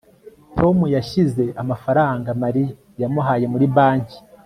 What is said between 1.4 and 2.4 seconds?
amafaranga